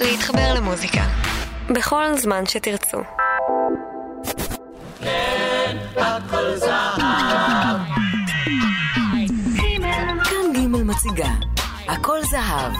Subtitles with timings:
[0.00, 1.02] להתחבר למוזיקה.
[1.70, 2.98] בכל זמן שתרצו.
[5.00, 7.00] כן, הכל זהב.
[10.24, 11.30] כאן ג' מציגה,
[11.88, 12.72] הכל זהב,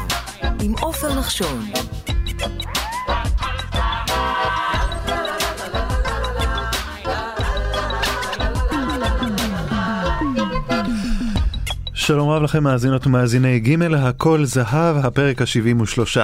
[0.63, 1.67] עם עופר נחשון.
[12.07, 16.19] שלום רב לכם מאזינות ומאזיני ג' הכל זהב, הפרק ה-73.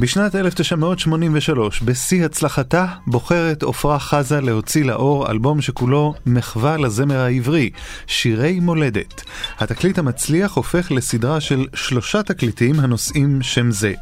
[0.00, 7.70] בשנת 1983, בשיא הצלחתה, בוחרת עפרה חזה להוציא לאור אלבום שכולו מחווה לזמר העברי,
[8.06, 9.24] שירי מולדת.
[9.58, 13.92] התקליט המצליח הופך לסדרה של שלושה תקליטים הנושאים שם זה.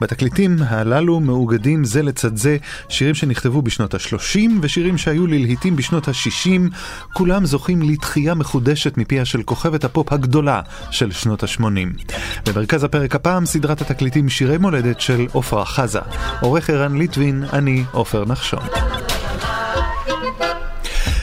[0.00, 2.56] בתקליטים הללו מאוגדים זה לצד זה
[2.88, 6.74] שירים שנכתבו בשנות ה-30 ושירים שהיו ללהיטים בשנות ה-60,
[7.12, 10.59] כולם זוכים לתחייה מחודשת מפיה של כוכבת הפופ הגדולה
[10.90, 12.12] של שנות ה-80.
[12.46, 16.00] במרכז הפרק הפעם סדרת התקליטים שירי מולדת של עפרה חזה.
[16.40, 18.62] עורך ערן ליטבין, אני עופר נחשון.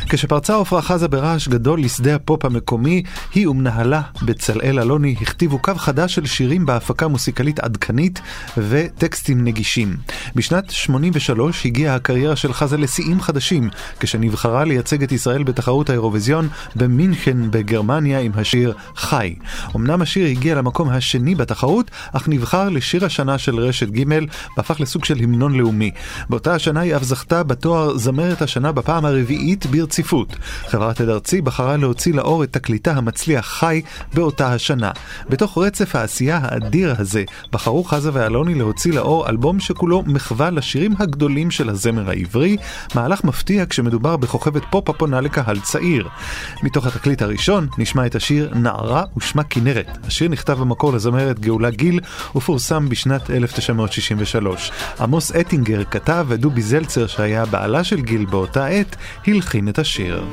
[0.09, 6.15] כשפרצה עפרה חזה ברעש גדול לשדה הפופ המקומי, היא ומנהלה בצלאל אלוני הכתיבו קו חדש
[6.15, 8.21] של שירים בהפקה מוסיקלית עדכנית
[8.57, 9.97] וטקסטים נגישים.
[10.35, 13.69] בשנת 83 הגיעה הקריירה של חזה לשיאים חדשים,
[13.99, 19.35] כשנבחרה לייצג את ישראל בתחרות האירוויזיון במינכן בגרמניה עם השיר חי.
[19.75, 24.03] אמנם השיר הגיע למקום השני בתחרות, אך נבחר לשיר השנה של רשת ג'
[24.57, 25.91] והפך לסוג של המנון לאומי.
[26.29, 29.96] באותה השנה היא אף זכתה בתואר זמרת השנה בפעם הרביעית ברציפות.
[29.97, 30.35] ברציפות.
[30.67, 33.81] חברת עד ארצי בחרה להוציא לאור את תקליטה המצליח חי
[34.13, 34.91] באותה השנה.
[35.29, 41.51] בתוך רצף העשייה האדיר הזה, בחרו חזה ואלוני להוציא לאור אלבום שכולו מחווה לשירים הגדולים
[41.51, 42.57] של הזמר העברי,
[42.95, 46.07] מהלך מפתיע כשמדובר בכוכבת פופ הפונה לקהל צעיר.
[46.63, 49.97] מתוך התקליט הראשון נשמע את השיר נערה ושמה כנרת.
[50.07, 51.99] השיר נכתב במקור לזמרת גאולה גיל
[52.35, 54.71] ופורסם בשנת 1963.
[54.99, 58.95] עמוס אטינגר כתב ודובי זלצר שהיה בעלה של גיל באותה עת
[59.27, 59.86] הלחין את השיר.
[59.87, 60.23] השיר.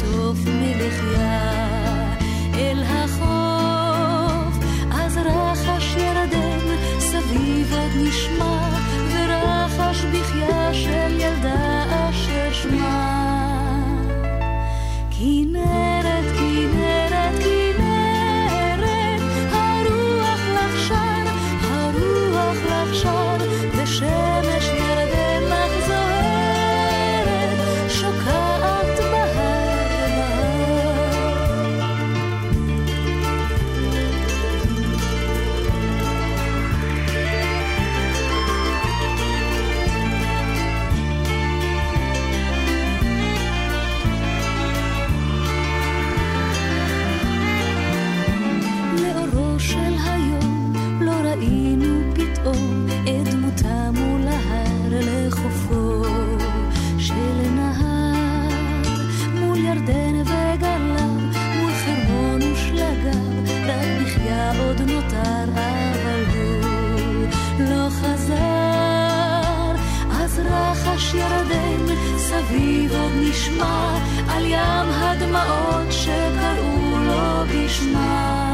[0.00, 2.14] ישטוף מלחייה
[2.54, 6.58] אל החוף, אז רחש ירדן
[6.98, 8.68] סביב עוד נשמע,
[9.12, 13.20] ורחש בחייה של ילדה אשר שמה.
[15.10, 15.89] כנרת, כנרת,
[72.50, 73.98] סביב עוד נשמע
[74.28, 78.49] על ים הדמעות שקראו לו בשמה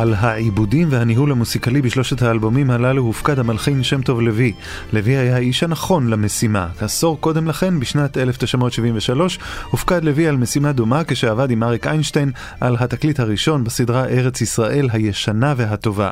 [0.00, 4.52] על העיבודים והניהול המוסיקלי בשלושת האלבומים הללו הופקד המלחין שם טוב לוי.
[4.92, 6.68] לוי היה האיש הנכון למשימה.
[6.78, 9.38] כעשור קודם לכן, בשנת 1973,
[9.70, 14.88] הופקד לוי על משימה דומה כשעבד עם אריק איינשטיין על התקליט הראשון בסדרה ארץ ישראל
[14.92, 16.10] הישנה והטובה.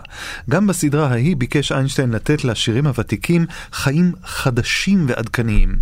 [0.50, 5.76] גם בסדרה ההיא ביקש איינשטיין לתת לשירים הוותיקים חיים חדשים ועדכניים.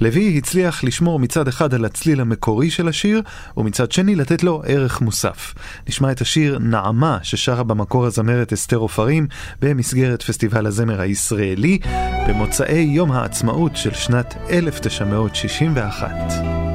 [0.00, 3.22] לוי הצליח לשמור מצד אחד על הצליל המקורי של השיר,
[3.56, 5.54] ומצד שני לתת לו ערך מוסף.
[5.88, 9.26] נשמע את השיר נעמה ששרה במקור הזמרת אסתר עופרים
[9.62, 11.78] במסגרת פסטיבל הזמר הישראלי
[12.28, 16.65] במוצאי יום העצמאות של שנת 1961.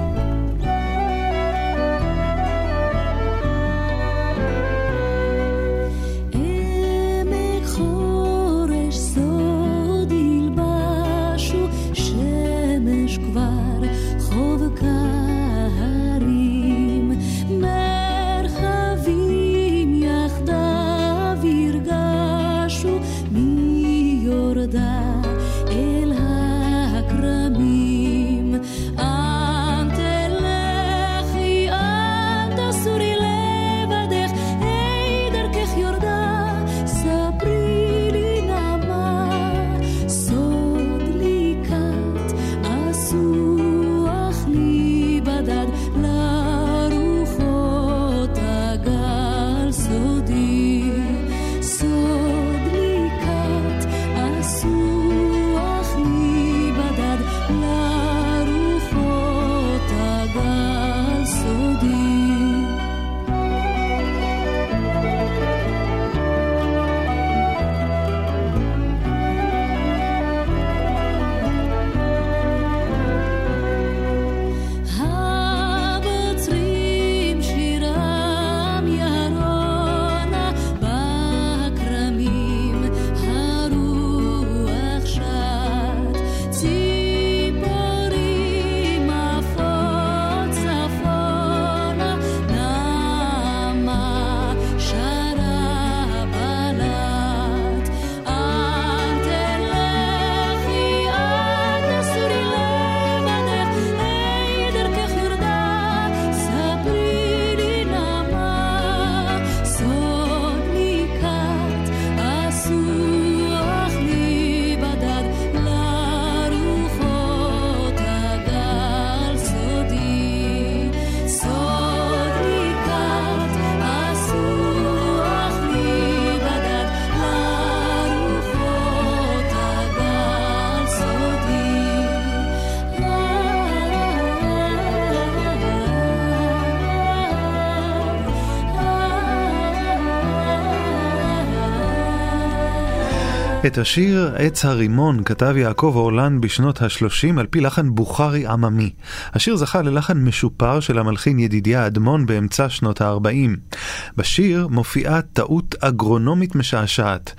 [143.66, 148.90] את השיר "עץ הרימון" כתב יעקב אורלן בשנות ה-30 על פי לחן בוכרי עממי.
[149.34, 153.76] השיר זכה ללחן משופר של המלחין ידידיה אדמון באמצע שנות ה-40.
[154.18, 157.34] בשיר מופיעה טעות אגרונומית משעשעת.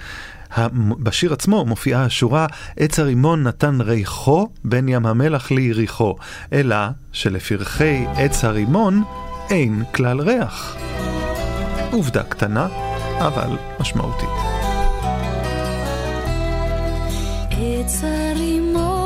[0.98, 6.16] בשיר עצמו מופיעה השורה "עץ הרימון נתן ריחו בין ים המלח ליריחו",
[6.52, 6.76] אלא
[7.12, 9.02] שלפרחי עץ הרימון
[9.50, 10.76] אין כלל ריח.
[11.90, 12.68] עובדה קטנה,
[13.18, 14.61] אבל משמעותית.
[17.84, 19.01] עץ הרימון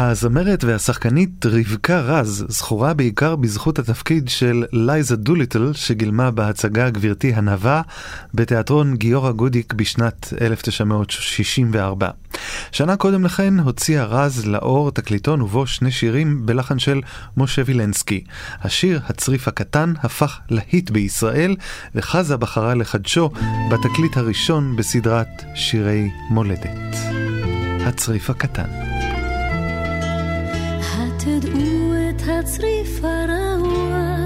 [0.00, 7.82] הזמרת והשחקנית רבקה רז זכורה בעיקר בזכות התפקיד של לייזה דוליטל שגילמה בהצגה גברתי הנאווה
[8.34, 12.10] בתיאטרון גיורא גודיק בשנת 1964.
[12.72, 17.00] שנה קודם לכן הוציאה רז לאור תקליטון ובו שני שירים בלחן של
[17.36, 18.24] משה וילנסקי.
[18.62, 21.56] השיר "הצריף הקטן" הפך להיט בישראל
[21.94, 23.30] וחזה בחרה לחדשו
[23.70, 26.96] בתקליט הראשון בסדרת שירי מולדת.
[27.86, 28.97] הצריף הקטן.
[31.28, 34.16] תדעו את הצריף הרעוע,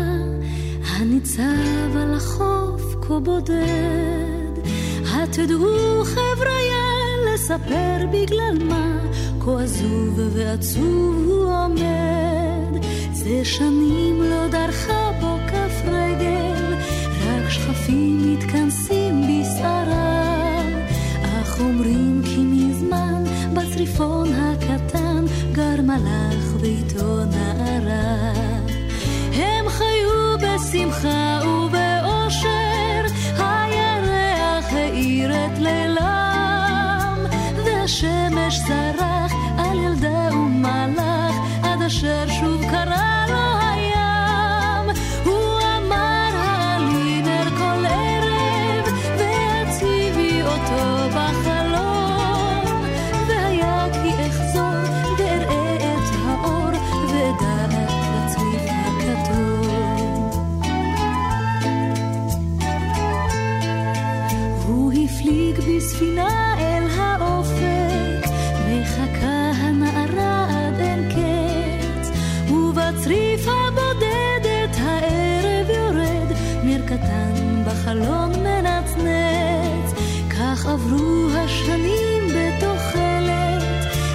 [0.86, 4.52] הניצב על החוף כה בודד.
[5.10, 6.86] התדעו חבריה
[7.26, 8.98] לספר בגלל מה,
[9.40, 12.84] כה עזוב ועצוב הוא עומד.
[13.12, 16.74] זה שנים לא דרכה בו כף רגל,
[17.26, 20.22] רק שכפים מתכנסים בסערה.
[21.22, 26.31] אך אומרים כי מזמן בצריפון הקטן גר מלאך
[26.62, 28.32] ואיתו נערה.
[29.32, 31.40] הם חיו בשמחה
[76.92, 83.62] קטן בחלון מנצנץ, כך עברו השנים בתוחלת,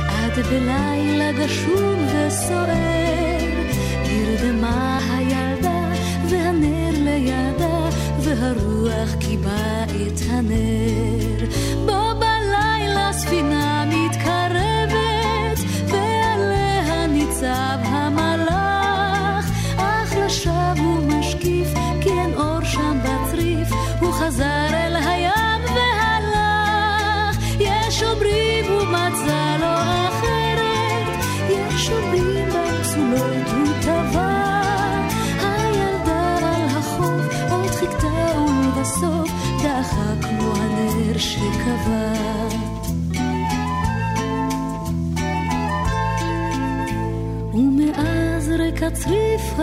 [0.08, 3.48] עד בלילה גשום וסוער,
[4.08, 5.90] נרדמה הילדה
[6.30, 11.46] והנר לידה, והרוח קיבה את הנר.
[11.86, 12.07] בו
[48.90, 49.56] dat rief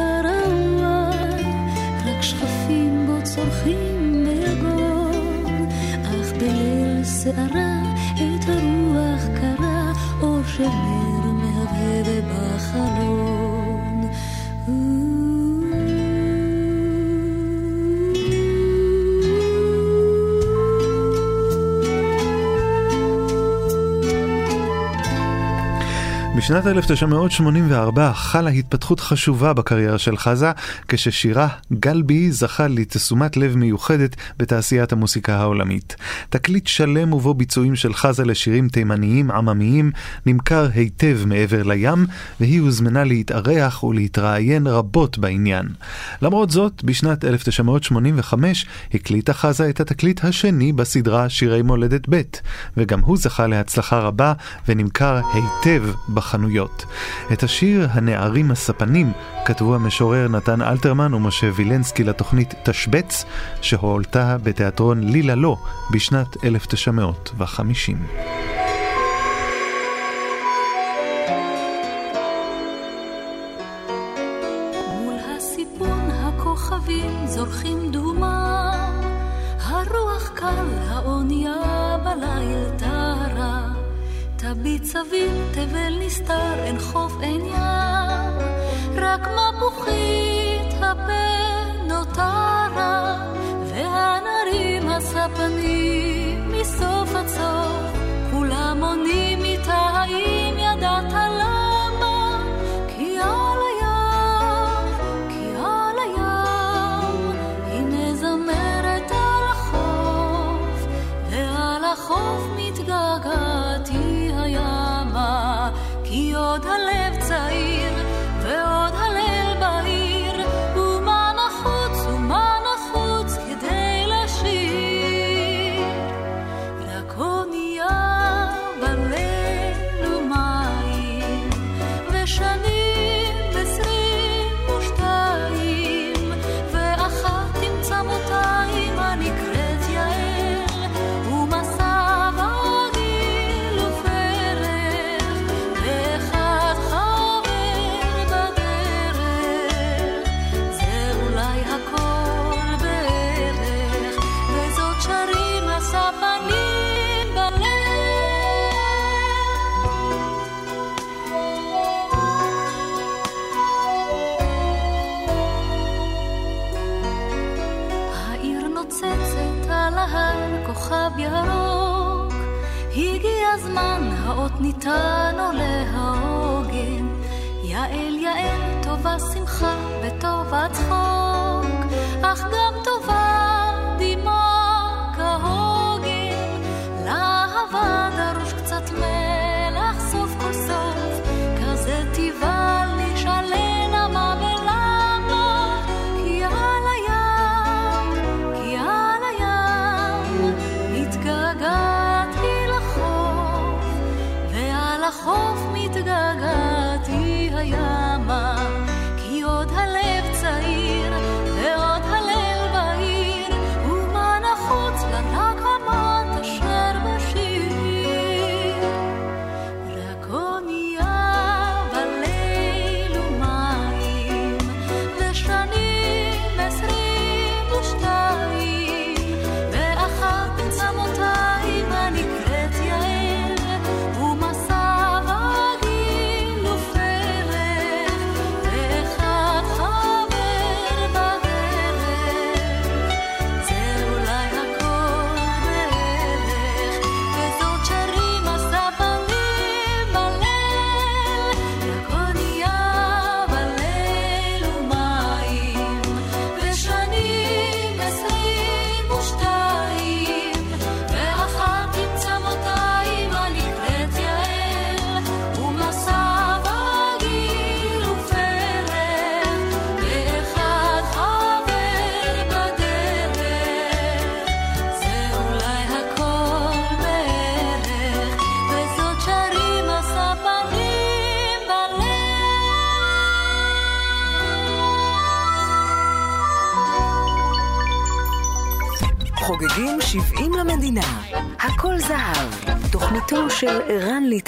[26.45, 30.53] בשנת 1984 חלה התפתחות חשובה בקריירה של חזה,
[30.89, 35.97] כששירה "גלבי" זכה לתשומת לב מיוחדת בתעשיית המוסיקה העולמית.
[36.31, 39.91] תקליט שלם ובו ביצועים של חזה לשירים תימניים עממיים
[40.27, 42.07] נמכר היטב מעבר לים,
[42.41, 45.67] והיא הוזמנה להתארח ולהתראיין רבות בעניין.
[46.23, 52.23] למרות זאת, בשנת 1985 הקליטה חזה את התקליט השני בסדרה שירי מולדת ב',
[52.77, 54.33] וגם הוא זכה להצלחה רבה
[54.69, 55.85] ונמכר היטב
[56.35, 56.85] בחנויות.
[57.33, 59.13] את השיר "הנערים הספנים"
[59.45, 63.25] כתבו המשורר נתן אלתרמן ומשה וילנסקי לתוכנית תשבץ,
[63.61, 65.57] שהועלתה בתיאטרון לילה לא
[65.91, 67.97] בשנת 1950.
[84.65, 88.39] תביט סביב, תבל נסתר, אין חוף, אין ים,
[88.97, 93.17] רק מפוחית הפה נותרה,
[93.67, 97.99] והנערים הספנים מסוף עד סוף,
[98.31, 100.59] כולם עונים איתה, האם
[116.63, 117.04] Thân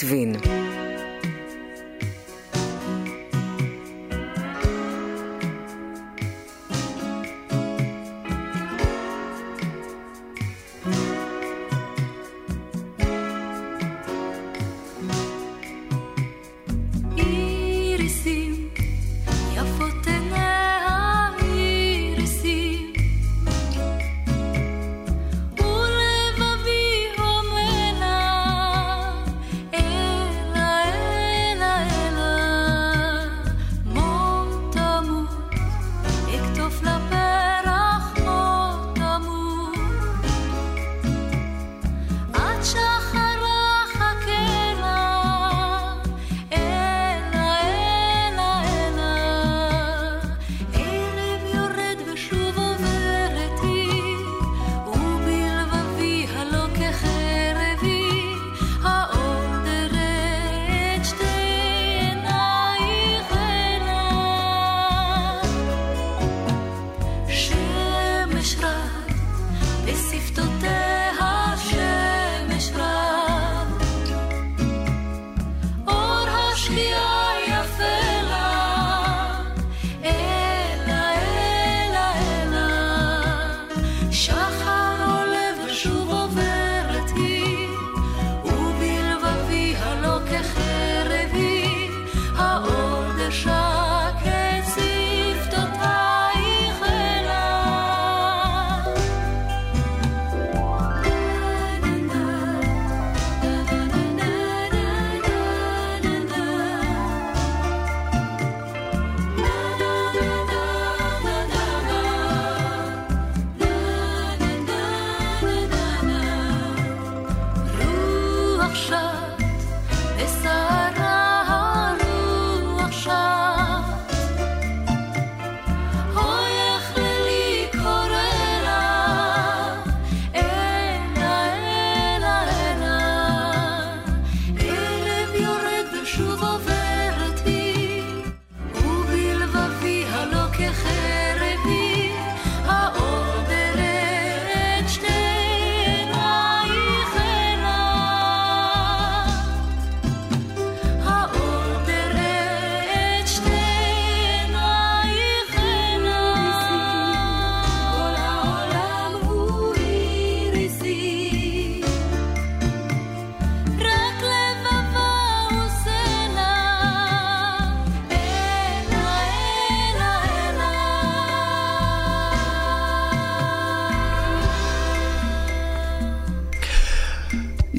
[0.05, 0.66] ערן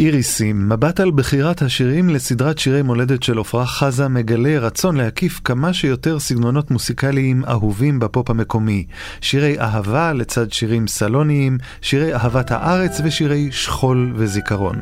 [0.07, 5.73] איריסים, מבט על בחירת השירים לסדרת שירי מולדת של עפרה חזה מגלה רצון להקיף כמה
[5.73, 8.85] שיותר סגנונות מוסיקליים אהובים בפופ המקומי.
[9.21, 14.79] שירי אהבה לצד שירים סלוניים, שירי אהבת הארץ ושירי שכול וזיכרון.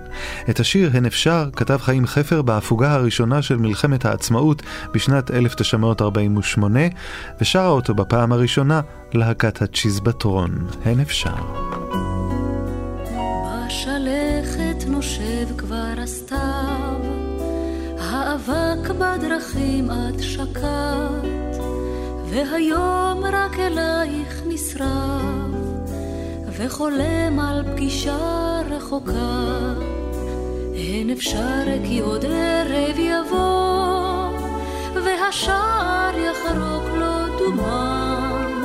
[0.49, 6.79] את השיר "הן אפשר" כתב חיים חפר בהפוגה הראשונה של מלחמת העצמאות בשנת 1948,
[7.41, 8.81] ושרה אותו בפעם הראשונה
[9.13, 10.67] להקת הצ'יזבטרון.
[10.85, 11.84] הן אפשר.
[19.17, 21.57] בדרכים את שקעת,
[22.29, 25.55] והיום רק אלייך נשרף,
[26.57, 29.73] וחולם על פגישה רחוקה.
[30.73, 34.29] אין אפשר כי עוד ערב יבוא,
[35.05, 38.63] והשער יחרוק לו דומם,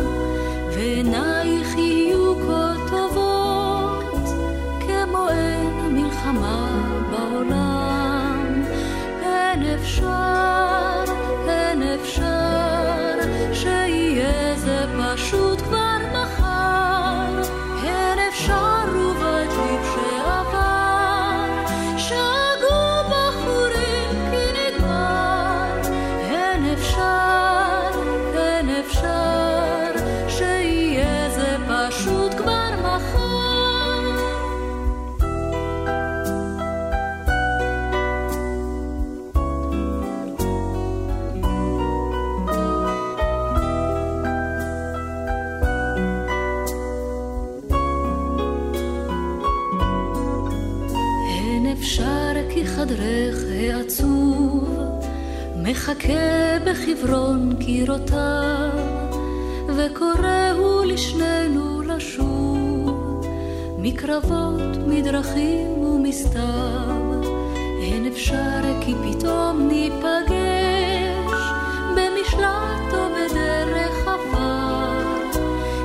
[0.74, 4.04] ועינייך יהיו כה טובות,
[4.80, 6.69] כמו אין מלחמה
[9.74, 11.04] אפשר,
[11.48, 12.39] אין אפשר,
[55.90, 58.70] מחכה בחברון קירותיו
[59.76, 63.26] וקוראו לשנינו לשוב.
[63.78, 67.22] מקרבות, מדרכים ומסתיו
[67.82, 71.40] אין אפשר כי פתאום ניפגש
[71.96, 75.40] במשלט או בדרך עפר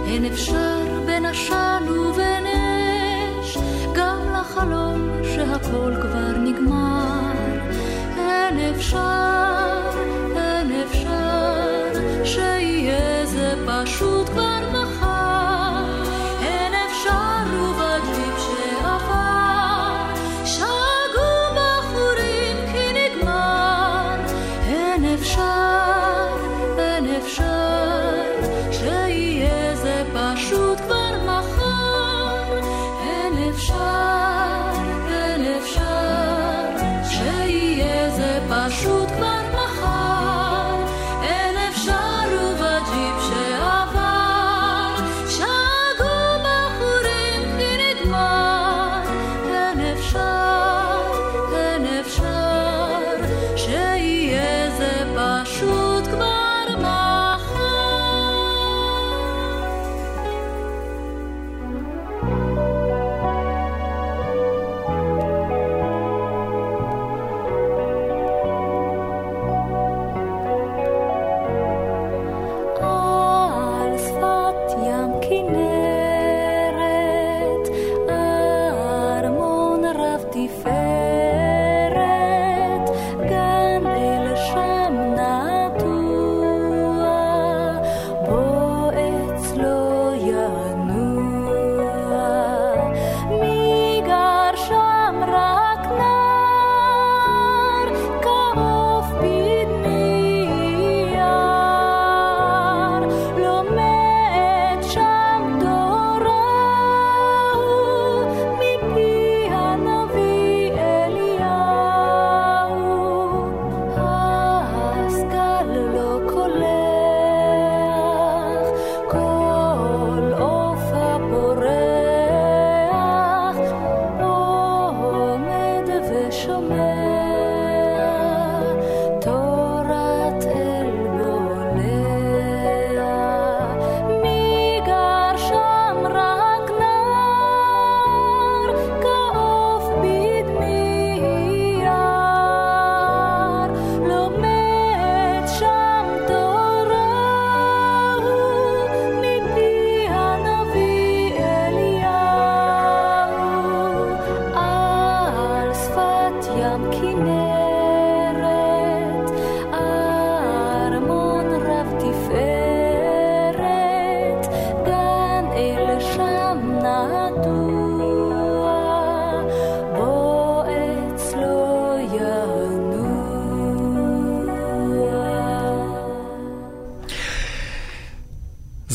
[0.07, 3.57] אין אפשר בין עשן ובין אש
[3.95, 7.31] גם לחלום שהכל כבר נגמר.
[8.17, 9.34] אין אפשר,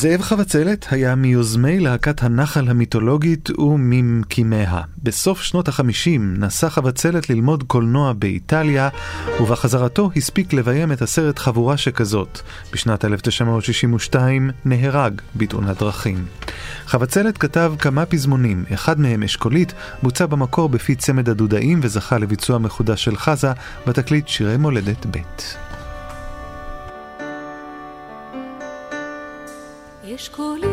[0.01, 4.81] זאב חבצלת היה מיוזמי להקת הנחל המיתולוגית וממקימיה.
[5.03, 8.89] בסוף שנות החמישים נסע חבצלת ללמוד קולנוע באיטליה,
[9.41, 12.41] ובחזרתו הספיק לביים את הסרט חבורה שכזאת.
[12.73, 16.27] בשנת 1962 נהרג בתאונת דרכים.
[16.87, 23.05] חבצלת כתב כמה פזמונים, אחד מהם אשכולית, בוצע במקור בפי צמד הדודאים וזכה לביצוע מחודש
[23.05, 23.53] של חזה
[23.87, 25.80] בתקליט שירי מולדת ב'.
[30.21, 30.70] School.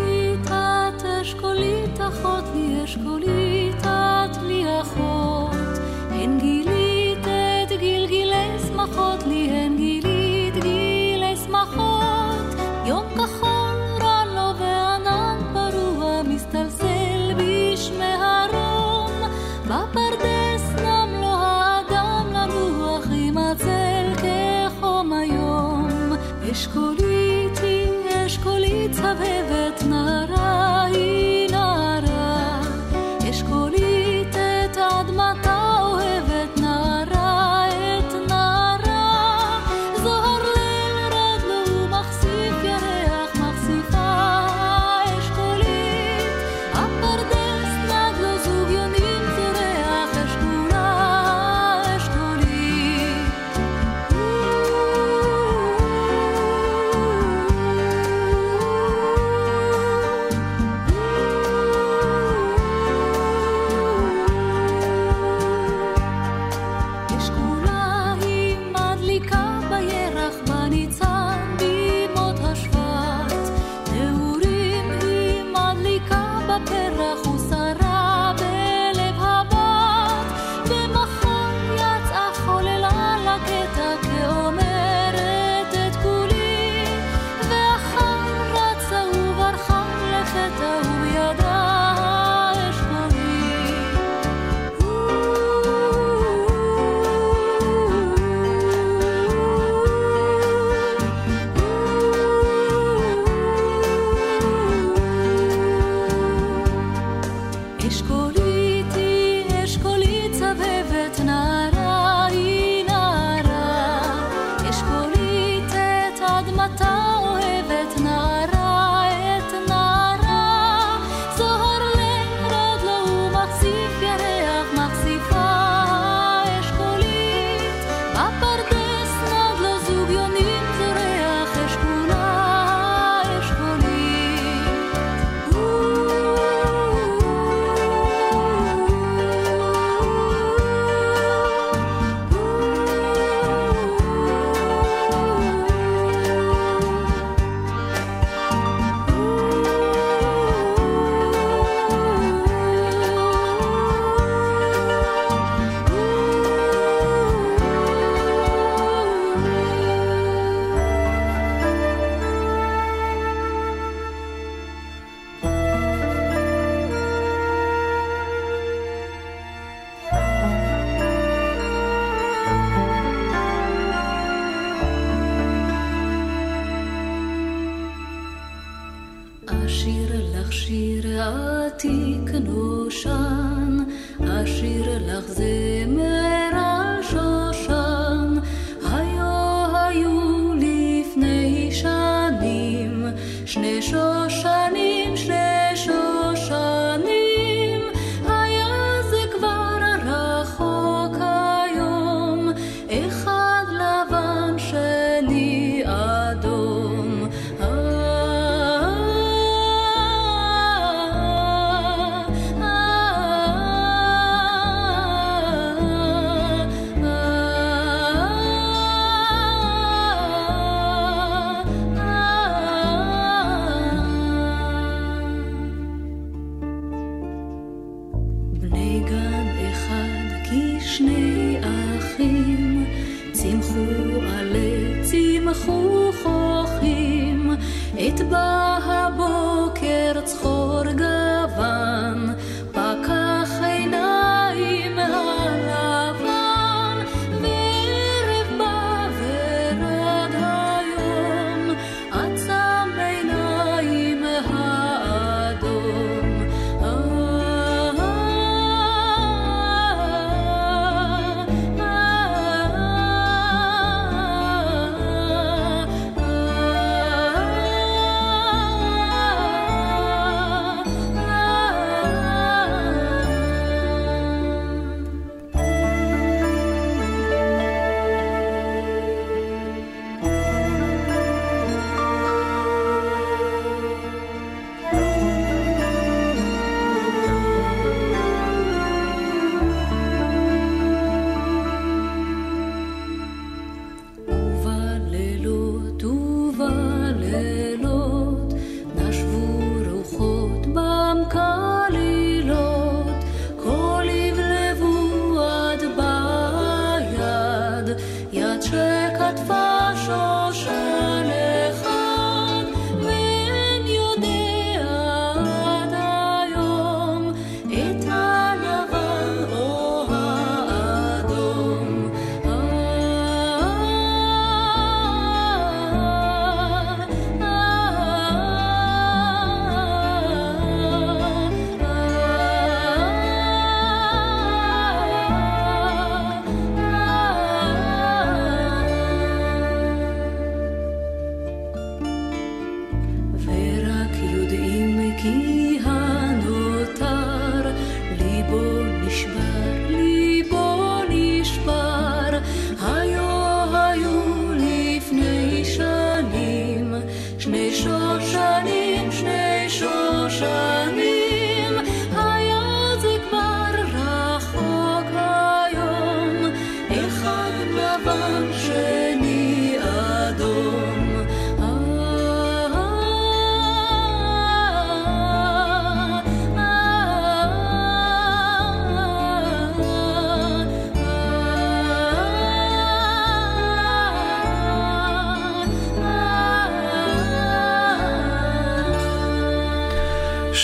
[235.58, 237.52] הלכו חוכים,
[237.94, 242.34] את בא הבוקר צחור גוון.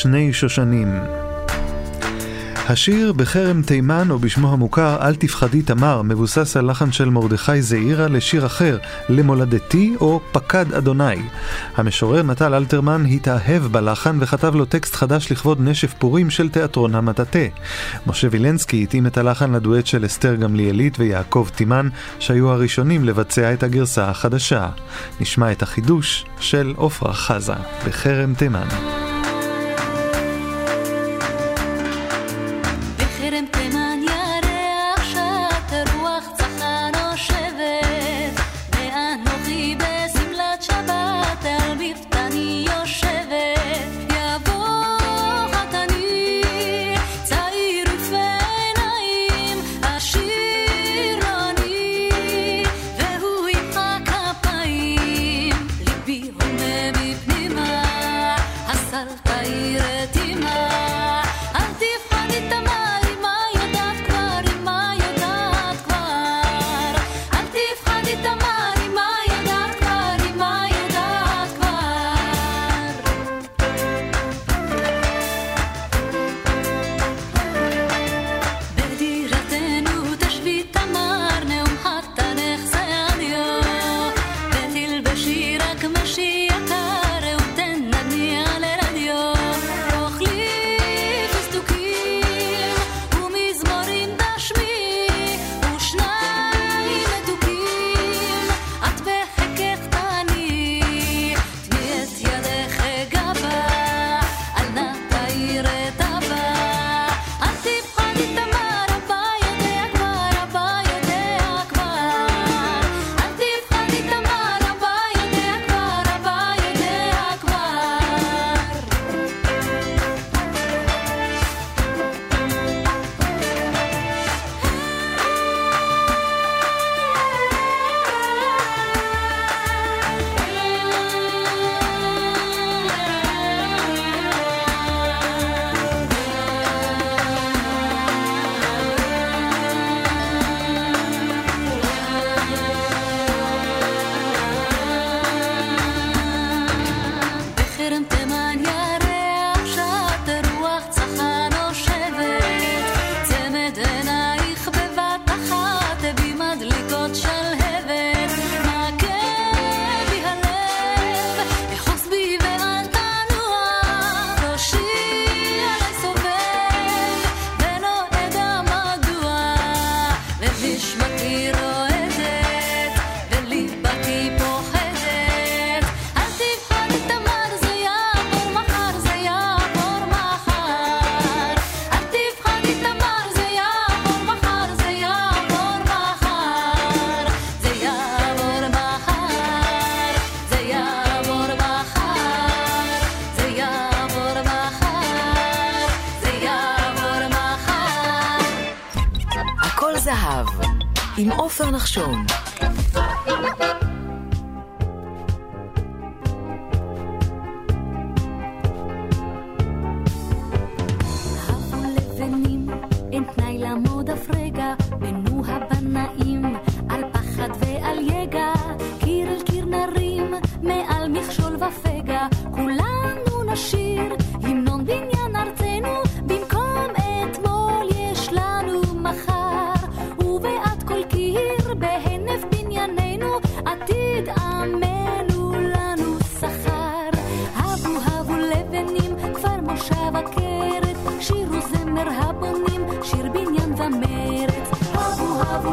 [0.03, 0.99] שני שושנים.
[2.69, 8.07] השיר בחרם תימן, או בשמו המוכר "אל תפחדי תמר", מבוסס על לחן של מרדכי זעירה
[8.07, 8.77] לשיר אחר,
[9.09, 11.21] "למולדתי" או "פקד אדוני".
[11.77, 17.45] המשורר נטל אלתרמן התאהב בלחן וכתב לו טקסט חדש לכבוד נשף פורים של תיאטרון המטאטה.
[18.07, 21.89] משה וילנסקי התאים את הלחן לדואט של אסתר גמליאלית ויעקב תימן,
[22.19, 24.69] שהיו הראשונים לבצע את הגרסה החדשה.
[25.19, 27.53] נשמע את החידוש של עפרה חזה,
[27.87, 28.67] בחרם תימן.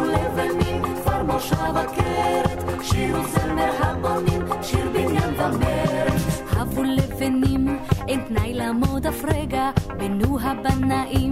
[0.02, 6.22] ולבנים, כפר מושב הכרת, שיר וזמר הבונים, שיר בניין ומרש.
[6.56, 7.78] הבו לבנים,
[8.08, 11.29] אין תנאי לעמוד אף רגע, בנו הבנאים.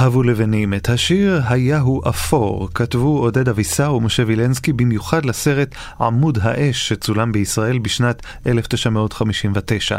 [0.00, 6.38] הבו לבנים את השיר "היה הוא אפור", כתבו עודד אבישר ומשה וילנסקי במיוחד לסרט עמוד
[6.42, 9.98] האש שצולם בישראל בשנת 1959.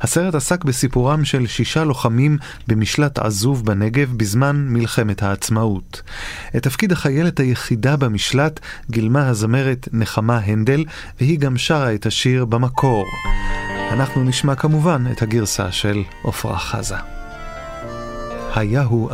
[0.00, 6.02] הסרט עסק בסיפורם של שישה לוחמים במשלט עזוב בנגב בזמן מלחמת העצמאות.
[6.56, 10.84] את תפקיד החיילת היחידה במשלט גילמה הזמרת נחמה הנדל,
[11.20, 13.04] והיא גם שרה את השיר במקור.
[13.92, 17.21] אנחנו נשמע כמובן את הגרסה של עפרה חזה.
[18.54, 19.10] היה הוא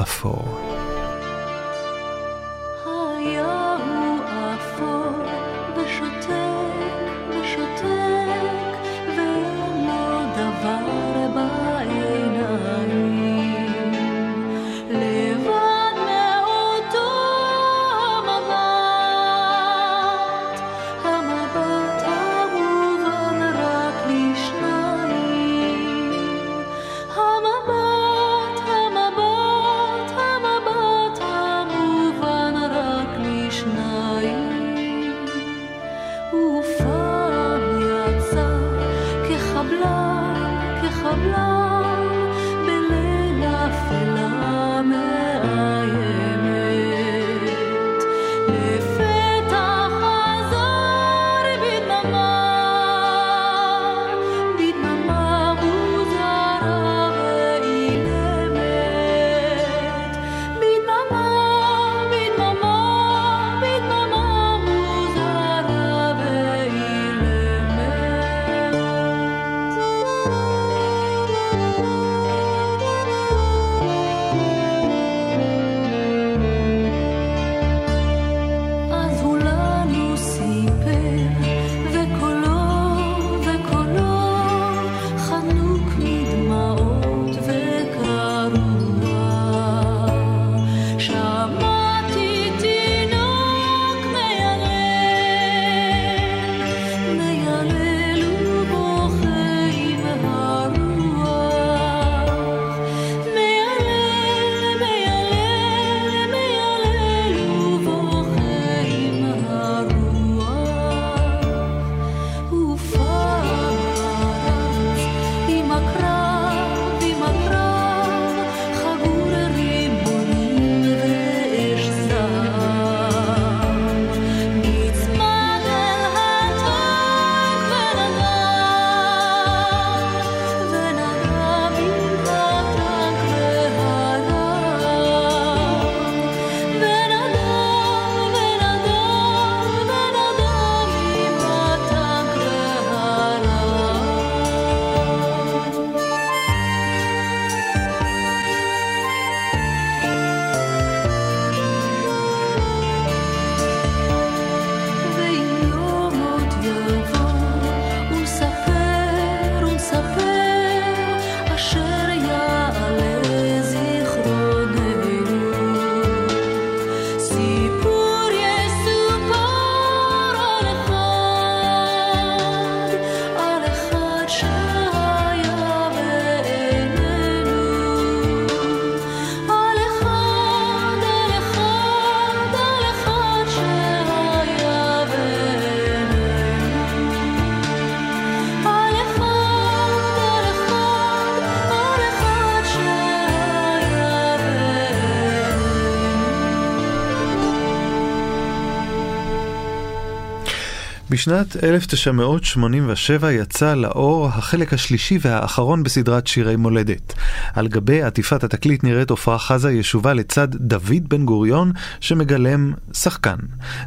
[201.18, 207.14] בשנת 1987 יצא לאור החלק השלישי והאחרון בסדרת שירי מולדת.
[207.55, 213.36] על גבי עטיפת התקליט נראית עפרה חזה ישובה לצד דוד בן גוריון שמגלם שחקן.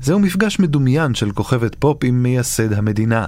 [0.01, 3.28] זהו מפגש מדומיין של כוכבת פופ עם מייסד המדינה.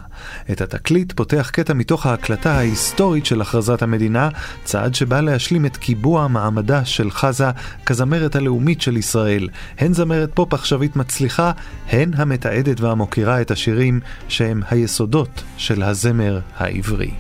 [0.52, 4.30] את התקליט פותח קטע מתוך ההקלטה ההיסטורית של הכרזת המדינה,
[4.64, 7.50] צעד שבא להשלים את קיבוע מעמדה של חזה
[7.86, 9.50] כזמרת הלאומית של ישראל.
[9.78, 11.52] הן זמרת פופ עכשווית מצליחה,
[11.90, 17.12] הן המתעדת והמוקירה את השירים שירים שהם היסודות של הזמר העברי.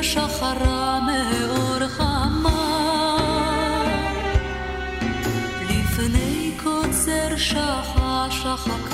[0.00, 3.16] משחרה מאור חמה.
[5.60, 8.89] לפני קוצר שחה שחה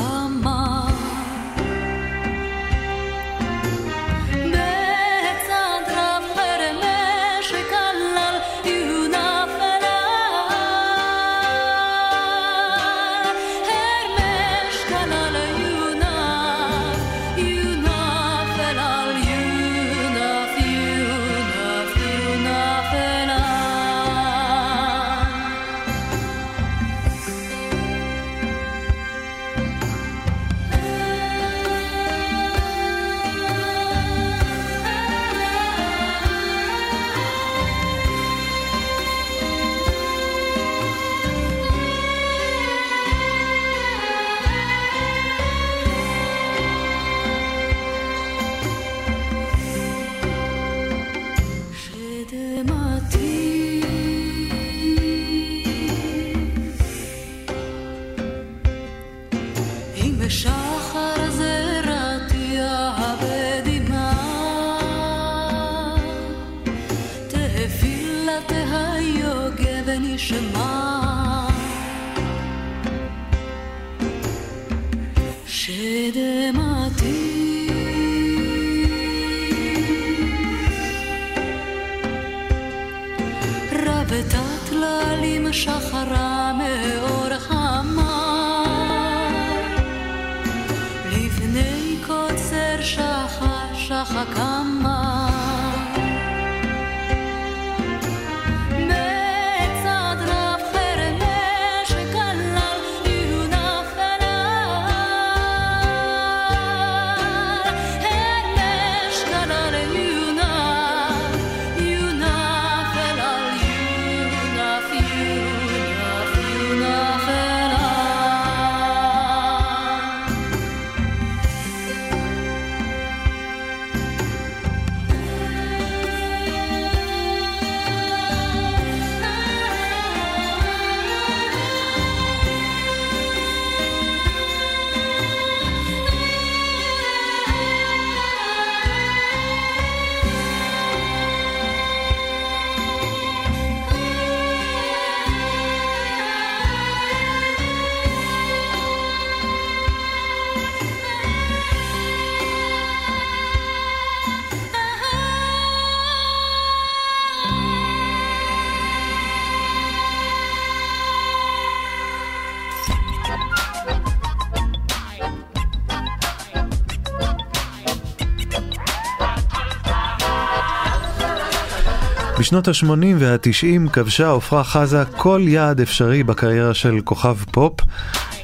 [172.47, 172.89] בשנות ה-80
[173.19, 177.81] וה-90 כבשה עפרה חזה כל יעד אפשרי בקריירה של כוכב פופ.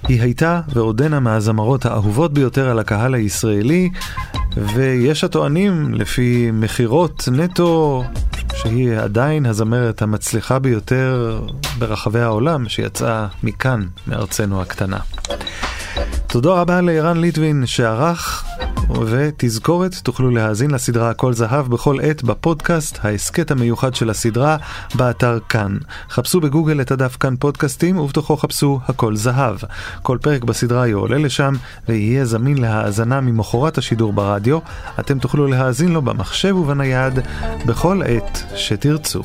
[0.09, 3.91] היא הייתה ועודנה מהזמרות האהובות ביותר על הקהל הישראלי,
[4.57, 8.05] ויש הטוענים, לפי מכירות נטו,
[8.55, 11.41] שהיא עדיין הזמרת המצליחה ביותר
[11.79, 14.99] ברחבי העולם שיצאה מכאן, מארצנו הקטנה.
[16.27, 18.45] תודה רבה לערן ליטבין שערך
[19.01, 24.57] ותזכורת, תוכלו להאזין לסדרה הכל זהב בכל עת בפודקאסט, ההסכת המיוחד של הסדרה,
[24.95, 25.77] באתר כאן.
[26.11, 29.57] חפשו בגוגל את הדף כאן פודקאסטים, ובתוכו חפשו הכל זהב.
[30.03, 31.55] כל פרק בסדרה יועלה לשם,
[31.89, 34.59] ויהיה זמין להאזנה ממחרת השידור ברדיו.
[35.01, 37.15] אתם תוכלו להאזין לו במחשב ובנייד,
[37.67, 39.23] בכל עת שתרצו.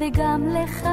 [0.00, 0.88] וגם לך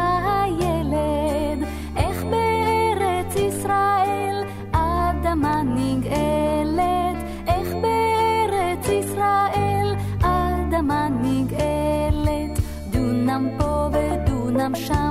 [14.85, 15.06] Ra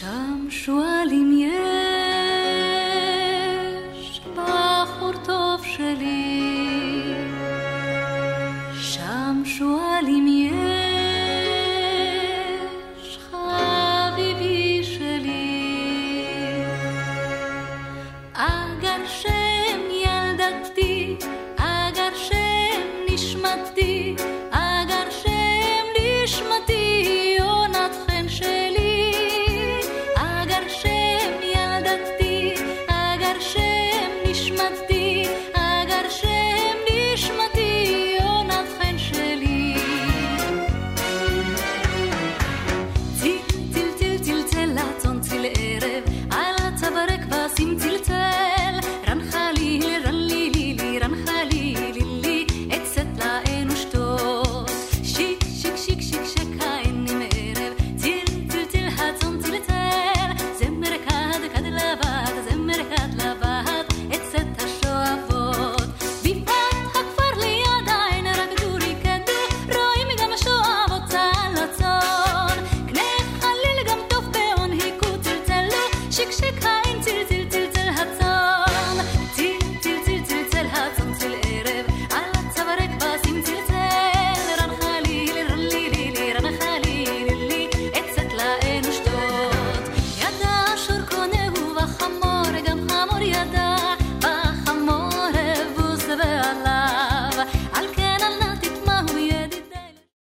[0.00, 1.69] 长说里面